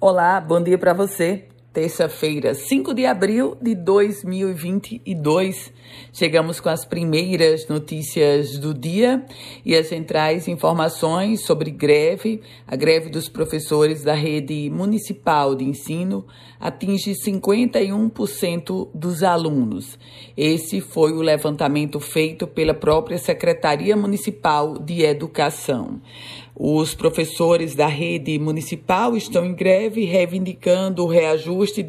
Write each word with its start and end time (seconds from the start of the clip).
Olá, 0.00 0.40
bom 0.40 0.62
dia 0.62 0.78
para 0.78 0.94
você. 0.94 1.48
Terça-feira, 1.78 2.54
5 2.54 2.92
de 2.92 3.06
abril 3.06 3.56
de 3.62 3.72
2022. 3.72 5.72
Chegamos 6.12 6.58
com 6.58 6.68
as 6.68 6.84
primeiras 6.84 7.68
notícias 7.68 8.58
do 8.58 8.74
dia 8.74 9.24
e 9.64 9.76
as 9.76 9.86
centrais 9.86 10.48
informações 10.48 11.44
sobre 11.44 11.70
greve. 11.70 12.40
A 12.66 12.74
greve 12.74 13.10
dos 13.10 13.28
professores 13.28 14.02
da 14.02 14.14
rede 14.14 14.68
municipal 14.70 15.54
de 15.54 15.66
ensino 15.66 16.26
atinge 16.58 17.12
51% 17.12 18.88
dos 18.92 19.22
alunos. 19.22 19.96
Esse 20.36 20.80
foi 20.80 21.12
o 21.12 21.22
levantamento 21.22 22.00
feito 22.00 22.48
pela 22.48 22.74
própria 22.74 23.18
Secretaria 23.18 23.96
Municipal 23.96 24.80
de 24.80 25.02
Educação. 25.02 26.00
Os 26.60 26.92
professores 26.92 27.76
da 27.76 27.86
rede 27.86 28.36
municipal 28.36 29.16
estão 29.16 29.46
em 29.46 29.54
greve 29.54 30.04
reivindicando 30.04 31.04
o 31.04 31.06
reajuste 31.06 31.67
de 31.74 31.82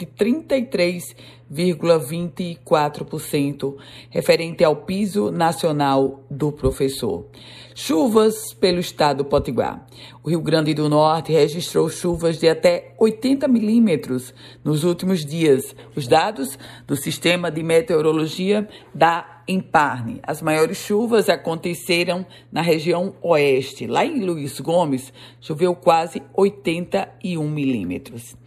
33,24% 1.53 3.75
referente 4.09 4.63
ao 4.63 4.75
piso 4.75 5.29
nacional 5.31 6.23
do 6.29 6.51
professor. 6.51 7.25
Chuvas 7.73 8.53
pelo 8.53 8.79
estado 8.79 9.19
do 9.19 9.25
Potiguar. 9.25 9.87
O 10.23 10.29
Rio 10.29 10.41
Grande 10.41 10.73
do 10.73 10.89
Norte 10.89 11.31
registrou 11.31 11.89
chuvas 11.89 12.37
de 12.37 12.47
até 12.47 12.93
80 12.99 13.47
milímetros 13.47 14.33
nos 14.63 14.83
últimos 14.83 15.25
dias. 15.25 15.75
Os 15.95 16.07
dados 16.07 16.59
do 16.85 16.95
Sistema 16.95 17.49
de 17.49 17.63
Meteorologia 17.63 18.67
da 18.93 19.39
em 19.49 19.59
Parne. 19.59 20.19
As 20.21 20.43
maiores 20.43 20.77
chuvas 20.77 21.27
aconteceram 21.27 22.23
na 22.51 22.61
região 22.61 23.15
oeste. 23.19 23.87
Lá 23.87 24.05
em 24.05 24.19
Luiz 24.19 24.59
Gomes, 24.59 25.11
choveu 25.41 25.73
quase 25.73 26.21
81 26.35 27.49
milímetros. 27.49 28.37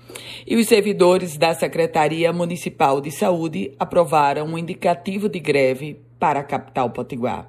E 0.47 0.57
os 0.57 0.69
servidores 0.69 1.37
da 1.37 1.55
Secretaria 1.55 2.33
Municipal 2.33 2.92
de 3.01 3.11
Saúde 3.11 3.73
aprovaram 3.79 4.47
um 4.47 4.59
indicativo 4.59 5.29
de 5.29 5.39
greve 5.39 6.01
para 6.19 6.41
a 6.41 6.45
capital 6.45 6.91
potiguar. 6.91 7.49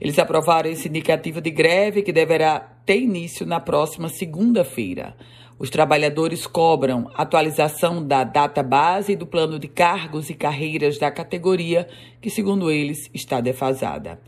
Eles 0.00 0.18
aprovaram 0.18 0.70
esse 0.70 0.88
indicativo 0.88 1.40
de 1.40 1.50
greve 1.50 2.02
que 2.02 2.12
deverá 2.12 2.60
ter 2.84 3.00
início 3.00 3.46
na 3.46 3.60
próxima 3.60 4.08
segunda-feira. 4.08 5.16
Os 5.58 5.70
trabalhadores 5.70 6.46
cobram 6.46 7.10
atualização 7.14 8.06
da 8.06 8.22
data 8.24 8.62
base 8.62 9.16
do 9.16 9.26
plano 9.26 9.58
de 9.58 9.68
cargos 9.68 10.28
e 10.28 10.34
carreiras 10.34 10.98
da 10.98 11.10
categoria, 11.10 11.88
que, 12.20 12.28
segundo 12.28 12.70
eles, 12.70 13.08
está 13.14 13.40
defasada. 13.40 14.20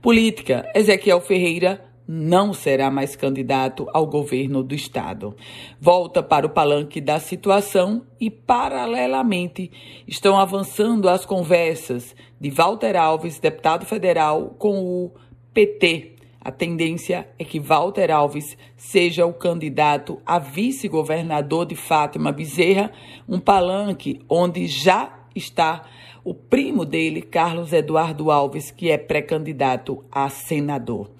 Política: 0.00 0.68
Ezequiel 0.74 1.20
Ferreira 1.20 1.91
não 2.14 2.52
será 2.52 2.90
mais 2.90 3.16
candidato 3.16 3.88
ao 3.94 4.06
governo 4.06 4.62
do 4.62 4.74
estado. 4.74 5.34
Volta 5.80 6.22
para 6.22 6.46
o 6.46 6.50
palanque 6.50 7.00
da 7.00 7.18
situação 7.18 8.02
e, 8.20 8.28
paralelamente, 8.28 9.70
estão 10.06 10.38
avançando 10.38 11.08
as 11.08 11.24
conversas 11.24 12.14
de 12.38 12.50
Walter 12.50 12.96
Alves, 12.96 13.38
deputado 13.38 13.86
federal, 13.86 14.54
com 14.58 14.84
o 14.84 15.14
PT 15.54 16.12
a 16.44 16.50
tendência 16.50 17.28
é 17.38 17.44
que 17.44 17.60
Walter 17.60 18.10
Alves 18.10 18.56
seja 18.76 19.24
o 19.24 19.32
candidato 19.32 20.20
a 20.26 20.40
vice-governador 20.40 21.64
de 21.64 21.76
Fátima 21.76 22.32
Bezerra, 22.32 22.90
um 23.28 23.38
palanque 23.38 24.20
onde 24.28 24.66
já 24.66 25.21
está 25.34 25.84
o 26.24 26.32
primo 26.32 26.84
dele, 26.84 27.20
Carlos 27.20 27.72
Eduardo 27.72 28.30
Alves, 28.30 28.70
que 28.70 28.90
é 28.90 28.98
pré-candidato 28.98 30.04
a 30.10 30.28
senador. 30.28 31.10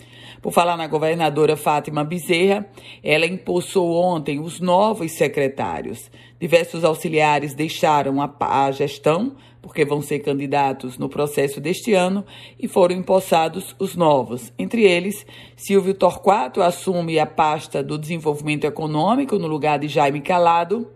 Por 0.40 0.52
falar 0.52 0.76
na 0.76 0.86
governadora 0.86 1.56
Fátima 1.56 2.04
Bezerra, 2.04 2.66
ela 3.02 3.26
impulsou 3.26 3.94
ontem 3.94 4.40
os 4.40 4.60
novos 4.60 5.12
secretários. 5.12 6.10
Diversos 6.40 6.84
auxiliares 6.84 7.54
deixaram 7.54 8.20
a, 8.20 8.32
a 8.40 8.70
gestão, 8.72 9.36
porque 9.60 9.84
vão 9.84 10.02
ser 10.02 10.18
candidatos 10.18 10.98
no 10.98 11.08
processo 11.08 11.60
deste 11.60 11.94
ano, 11.94 12.24
e 12.58 12.66
foram 12.66 12.96
empossados 12.96 13.76
os 13.78 13.94
novos. 13.94 14.52
Entre 14.58 14.82
eles, 14.82 15.24
Silvio 15.56 15.94
Torquato 15.94 16.60
assume 16.60 17.20
a 17.20 17.26
pasta 17.26 17.82
do 17.82 17.96
desenvolvimento 17.96 18.64
econômico 18.64 19.38
no 19.38 19.46
lugar 19.46 19.78
de 19.78 19.86
Jaime 19.86 20.20
Calado. 20.20 20.90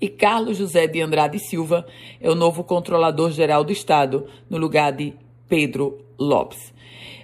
E 0.00 0.08
Carlos 0.08 0.58
José 0.58 0.86
de 0.86 1.00
Andrade 1.00 1.38
Silva 1.38 1.86
é 2.20 2.30
o 2.30 2.34
novo 2.34 2.62
controlador-geral 2.62 3.64
do 3.64 3.72
Estado, 3.72 4.26
no 4.48 4.58
lugar 4.58 4.92
de 4.92 5.14
Pedro 5.48 5.98
Lopes. 6.18 6.74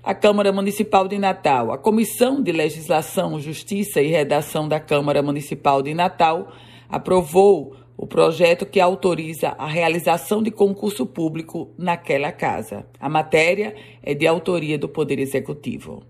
A 0.03 0.15
Câmara 0.15 0.53
Municipal 0.53 1.07
de 1.07 1.19
Natal, 1.19 1.71
a 1.71 1.79
Comissão 1.79 2.43
de 2.43 2.51
Legislação, 2.51 3.39
Justiça 3.39 4.01
e 4.01 4.09
Redação 4.09 4.67
da 4.67 4.81
Câmara 4.81 5.23
Municipal 5.23 5.83
de 5.83 5.95
Natal 5.95 6.51
aprovou 6.89 7.77
o 7.97 8.07
projeto 8.07 8.67
que 8.67 8.81
autoriza 8.81 9.51
a 9.59 9.67
realização 9.67 10.43
de 10.43 10.51
concurso 10.51 11.07
público 11.07 11.71
naquela 11.79 12.33
casa. 12.33 12.85
A 12.99 13.09
matéria 13.09 13.77
é 14.03 14.13
de 14.13 14.27
autoria 14.27 14.77
do 14.77 14.89
Poder 14.89 15.19
Executivo. 15.19 16.03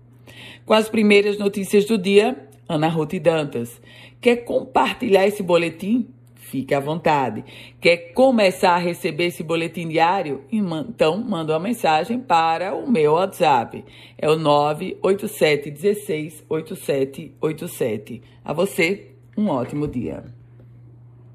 Com 0.65 0.73
as 0.73 0.89
primeiras 0.89 1.37
notícias 1.37 1.85
do 1.85 1.97
dia, 1.97 2.47
Ana 2.67 2.87
Ruth 2.87 3.13
Dantas. 3.21 3.81
Quer 4.19 4.37
compartilhar 4.37 5.27
esse 5.27 5.43
boletim? 5.43 6.07
Fique 6.53 6.75
à 6.75 6.79
vontade. 6.79 7.43
Quer 7.81 8.13
começar 8.13 8.75
a 8.75 8.77
receber 8.77 9.25
esse 9.25 9.41
boletim 9.41 9.87
diário? 9.87 10.43
Então, 10.51 11.17
manda 11.17 11.51
uma 11.51 11.59
mensagem 11.59 12.19
para 12.19 12.75
o 12.75 12.87
meu 12.87 13.13
WhatsApp. 13.13 13.83
É 14.15 14.29
o 14.29 14.37
987 14.37 15.71
16 15.71 16.45
8787. 16.47 18.21
A 18.45 18.53
você, 18.53 19.15
um 19.35 19.49
ótimo 19.49 19.87
dia. 19.87 20.25